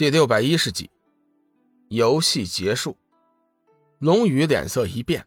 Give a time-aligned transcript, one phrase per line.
[0.00, 0.88] 第六百一十集，
[1.88, 2.96] 游戏结束。
[3.98, 5.26] 龙宇脸色一变，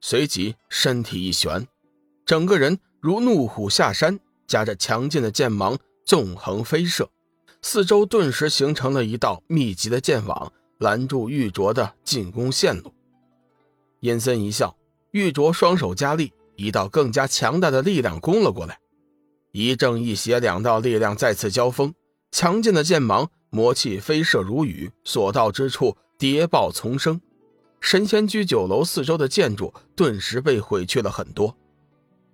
[0.00, 1.68] 随即身体一旋，
[2.24, 4.18] 整个人如怒虎下山，
[4.48, 7.08] 夹着强劲的剑芒纵横飞射，
[7.62, 12.92] 四周顿时形成了一道密集的剑网，拦住玉镯的进攻线路。
[14.00, 14.76] 阴森一笑，
[15.12, 18.80] 玉镯双手加力，一道更加强大的力量攻了过来。
[19.52, 21.94] 一正一邪两道力量再次交锋，
[22.32, 23.30] 强劲的剑芒。
[23.56, 27.18] 魔气飞射如雨，所到之处谍报丛生。
[27.80, 31.56] 神仙居酒楼四周的建筑顿时被毁去了很多。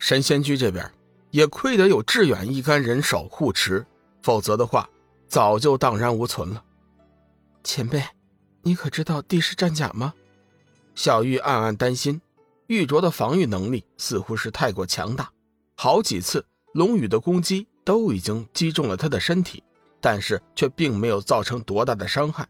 [0.01, 0.91] 神仙居这边
[1.31, 3.87] 也亏得有志远一干人手护持，
[4.21, 4.91] 否则的话
[5.29, 6.65] 早就荡然无存了。
[7.63, 8.03] 前辈，
[8.63, 10.15] 你可知道帝释战甲吗？
[10.97, 12.21] 小玉暗暗担心，
[12.67, 15.31] 玉镯的防御能力似乎是太过强大，
[15.77, 16.45] 好几次
[16.75, 19.63] 龙宇的攻击都已经击中了他的身体。
[20.03, 22.47] 但是却并没有造成多大的伤害。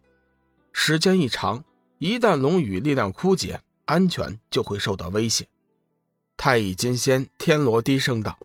[0.72, 1.62] 时间一长，
[1.98, 5.46] 一旦龙羽力量枯竭，安全就会受到威胁。
[6.36, 8.36] 太乙金仙天罗低声道：“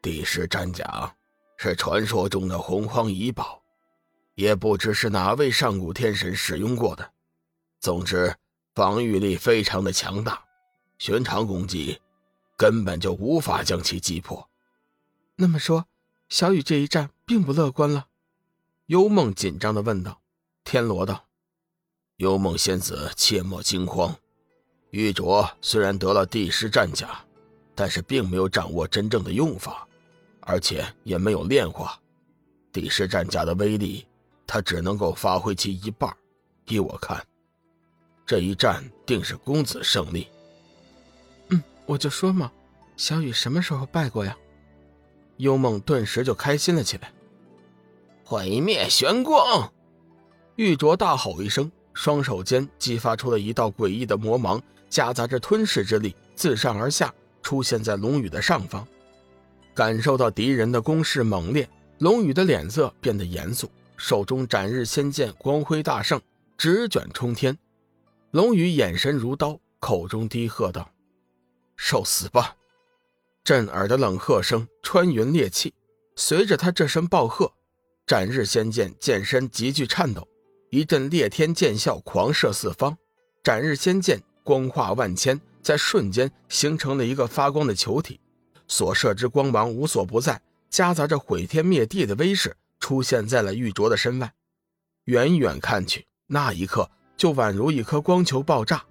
[0.00, 1.14] 帝释战甲
[1.58, 3.62] 是传说中的洪荒遗宝，
[4.34, 7.12] 也不知是哪位上古天神使用过的。
[7.78, 8.34] 总之，
[8.74, 10.42] 防御力非常的强大，
[10.96, 12.00] 寻常攻击
[12.56, 14.48] 根本就无法将其击破。
[15.36, 15.86] 那么说，
[16.30, 18.06] 小雨这一战并不乐观了。”
[18.90, 20.20] 幽梦紧张的问道
[20.66, 21.24] ：“天罗道，
[22.16, 24.12] 幽梦仙子切莫惊慌。
[24.90, 27.24] 玉镯虽然得了帝师战甲，
[27.72, 29.86] 但是并没有掌握真正的用法，
[30.40, 31.96] 而且也没有炼化。
[32.72, 34.04] 帝师战甲的威力，
[34.44, 36.12] 他只能够发挥其一半。
[36.66, 37.24] 依我看，
[38.26, 40.26] 这一战定是公子胜利。”
[41.50, 42.50] 嗯，我就说嘛，
[42.96, 44.36] 小雨什么时候败过呀？
[45.36, 47.12] 幽梦顿时就开心了起来。
[48.30, 49.72] 毁灭玄光！
[50.54, 58.86] 玉镯大吼一声，双手间激发出了一道诡异的魔芒，夹杂着吞噬之力，自上而下出现在龙宇的上方。
[59.74, 66.20] 感受到敌人的攻势猛烈，龙宇的脸色变得严肃，手中斩日仙剑光辉大盛，
[66.56, 67.58] 直卷冲天。
[68.30, 70.88] 龙宇眼神如刀，口中低喝道
[71.74, 72.54] ：“受死吧！”
[73.42, 75.74] 震耳的冷喝声穿云裂气，
[76.14, 77.52] 随着他这声暴喝。
[78.10, 80.26] 斩日仙剑剑身急剧颤抖，
[80.70, 82.98] 一阵裂天剑啸狂射四方。
[83.44, 88.18] 斩日仙剑光化万千，在瞬间形成了一个发光的球体，
[88.66, 94.32] 所射之光芒无所不在，夹杂着毁天灭地的威势，出现在了玉镯的身外。
[95.04, 98.82] 远远看去，那一刻就宛如一颗光球爆炸，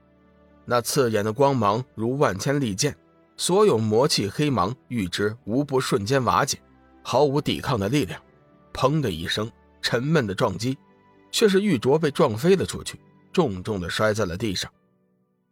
[0.63, 2.95] 那刺眼的光芒如万千利剑，
[3.35, 6.57] 所有魔气黑芒与之无不瞬间瓦解，
[7.03, 8.17] 毫无抵抗的力量。
[8.79, 9.51] 砰的一声，
[9.81, 10.77] 沉闷的撞击，
[11.33, 12.97] 却是玉镯被撞飞了出去，
[13.33, 14.71] 重重的摔在了地上。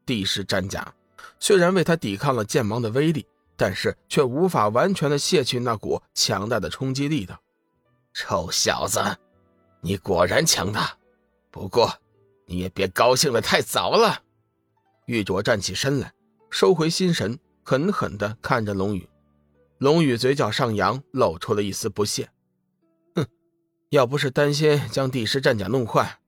[0.05, 0.93] 地势战甲
[1.37, 3.27] 虽然为他抵抗了剑芒的威力，
[3.57, 7.37] 但是却无法完全的卸去那股强大的冲击力的。
[8.13, 9.01] 臭小子，
[9.81, 10.97] 你果然强大，
[11.51, 11.93] 不过
[12.45, 14.23] 你也别高兴的太早了。
[15.05, 16.13] 玉镯站起身来，
[16.49, 19.05] 收回心神，狠狠的看着龙宇。
[19.79, 22.29] 龙宇嘴角上扬，露出了一丝不屑。
[23.89, 26.19] 要不是担心将帝师战甲弄坏，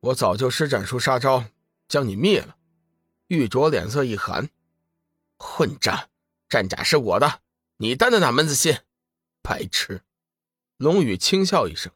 [0.00, 1.46] 我早就施展出杀招
[1.88, 2.56] 将你灭了。
[3.28, 4.50] 玉镯脸色一寒
[5.38, 6.10] ：“混账！
[6.50, 7.40] 战甲是我的，
[7.78, 8.76] 你担的哪门子心？
[9.42, 10.02] 白痴！”
[10.76, 11.90] 龙宇轻笑一声。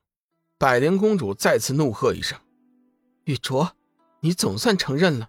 [0.57, 2.39] 百灵公主再次怒喝一声
[3.25, 3.73] ：“玉镯，
[4.21, 5.29] 你总算承认了。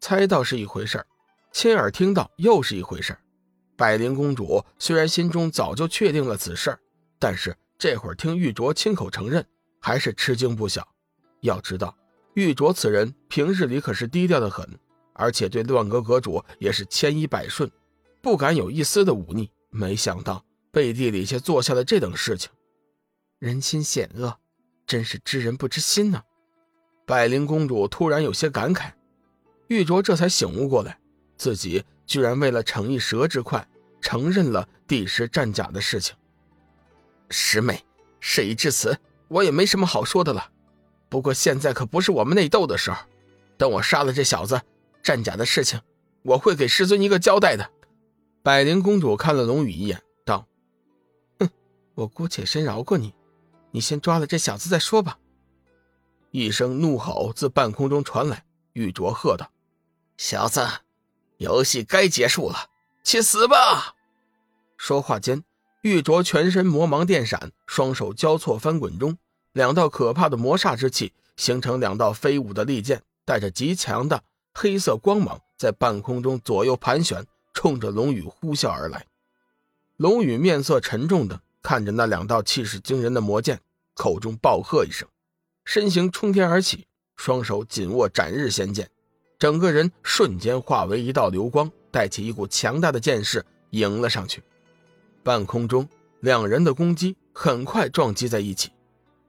[0.00, 1.06] 猜到是一回事
[1.52, 3.16] 亲耳听到又是一回事
[3.76, 6.76] 百灵公主虽然心中早就确定了此事
[7.20, 9.42] 但是。”这会儿听玉镯亲口承认，
[9.80, 10.86] 还是吃惊不小。
[11.40, 11.96] 要知道，
[12.34, 14.68] 玉镯此人平日里可是低调的很，
[15.14, 17.70] 而且对乱阁阁主也是千依百顺，
[18.20, 19.50] 不敢有一丝的忤逆。
[19.70, 22.50] 没想到背地里却做下了这等事情，
[23.38, 24.36] 人心险恶，
[24.86, 26.22] 真是知人不知心呐！
[27.06, 28.92] 百灵公主突然有些感慨，
[29.68, 31.00] 玉镯这才醒悟过来，
[31.38, 33.66] 自己居然为了逞一蛇之快，
[34.02, 36.14] 承认了帝师战甲的事情。
[37.30, 37.84] 师妹，
[38.20, 38.98] 事已至此，
[39.28, 40.50] 我也没什么好说的了。
[41.08, 42.98] 不过现在可不是我们内斗的时候。
[43.56, 44.62] 等我杀了这小子，
[45.02, 45.78] 战甲的事情，
[46.22, 47.70] 我会给师尊一个交代的。
[48.42, 50.46] 百灵公主看了龙宇一眼，道
[51.38, 51.50] ：“哼，
[51.94, 53.14] 我姑且先饶过你，
[53.70, 55.18] 你先抓了这小子再说吧。”
[56.32, 59.52] 一声怒吼自半空中传来，玉镯喝道
[60.16, 60.66] ：“小子，
[61.36, 62.70] 游戏该结束了，
[63.04, 63.94] 去死吧！”
[64.78, 65.44] 说话间。
[65.82, 69.16] 玉镯全身魔芒电闪，双手交错翻滚中，
[69.52, 74.22] 两道可怕的魔煞之气形成两道飞舞的利剑，带着极强的
[74.52, 77.24] 黑色光芒，在半空中左右盘旋，
[77.54, 79.06] 冲着龙宇呼啸而来。
[79.96, 83.58] 龙宇面色沉重的看着那两道气势惊人的魔剑，
[83.94, 85.08] 口中暴喝一声，
[85.64, 86.86] 身形冲天而起，
[87.16, 88.90] 双手紧握斩日仙剑，
[89.38, 94.42] 整个人瞬间化为一道流光，带起一股强大的剑势迎了上去。
[95.22, 95.88] 半空中，
[96.20, 98.70] 两人的攻击很快撞击在一起。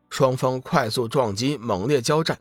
[0.09, 2.37] 双方快速撞击，猛烈交战，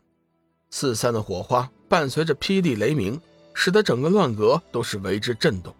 [0.69, 3.19] 四散的火花伴随着霹雳雷鸣，
[3.53, 5.73] 使得整个乱阁都是为之震动。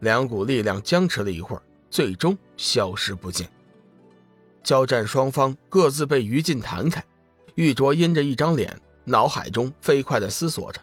[0.00, 3.50] 两股力量僵持了一会儿，最终消失不见。
[4.62, 7.04] 交战双方各自被于禁弹开，
[7.56, 10.80] 玉镯阴着一张脸，脑海中飞快地思索着：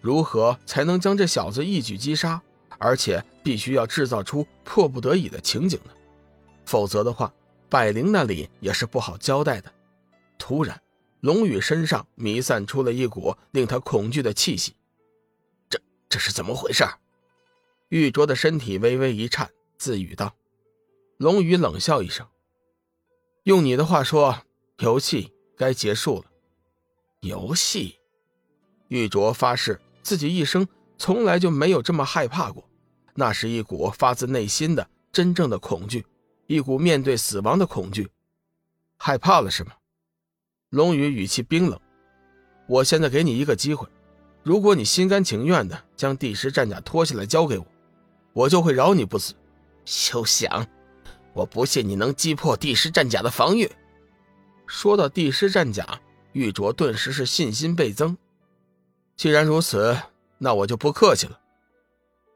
[0.00, 2.40] 如何才能将这小子一举击杀，
[2.78, 5.92] 而且必须要制造出迫不得已的情景呢？
[6.64, 7.32] 否则的话。
[7.72, 9.72] 百灵那里也是不好交代的。
[10.38, 10.78] 突然，
[11.20, 14.76] 龙宇身上弥散出了一股令他恐惧的气息。
[15.70, 16.84] 这这是怎么回事？
[17.88, 20.34] 玉镯的身体微微一颤，自语道
[21.16, 22.26] ：“龙宇冷笑一声，
[23.44, 24.42] 用你的话说，
[24.80, 26.26] 游戏该结束了。”
[27.20, 28.00] 游戏？
[28.88, 30.68] 玉镯发誓自己一生
[30.98, 32.68] 从来就没有这么害怕过，
[33.14, 36.04] 那是一股发自内心的真正的恐惧。
[36.46, 38.10] 一股面对死亡的恐惧，
[38.98, 39.72] 害怕了是吗？
[40.70, 41.80] 龙宇语气冰冷。
[42.66, 43.86] 我现在给你一个机会，
[44.42, 47.66] 如果你心甘情愿的将第十战甲脱下来交给我，
[48.32, 49.34] 我就会饶你不死。
[49.84, 50.66] 休想！
[51.32, 53.70] 我不信你能击破第十战甲的防御。
[54.66, 56.00] 说到第十战甲，
[56.32, 58.16] 玉镯顿时是信心倍增。
[59.16, 59.96] 既然如此，
[60.38, 61.38] 那我就不客气了。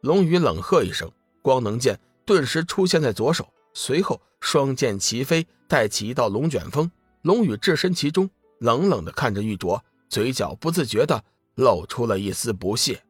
[0.07, 1.11] 龙宇冷喝一声，
[1.43, 3.53] 光能剑顿时出现在左手。
[3.75, 6.89] 随后，双剑齐飞，带起一道龙卷风。
[7.23, 8.31] 龙宇置身其中，
[8.61, 11.25] 冷冷地看着玉镯，嘴角不自觉地
[11.57, 13.03] 露出了一丝不屑。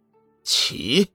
[0.42, 1.10] 起！